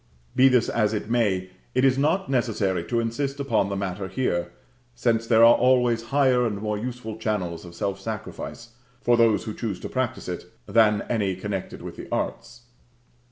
[0.35, 4.51] Be this as it may, it is not necessary to insist upon the matter here;
[4.95, 8.69] since there are always higher and more useful channels of self sacrifice,
[9.03, 12.61] for those who choose to practise it, than any connected with the arts.